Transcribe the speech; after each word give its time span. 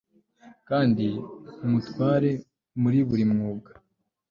kandi 0.69 1.05
umutware 1.65 2.31
muri 2.81 2.99
buri 3.07 3.23
mwuga 3.31 3.71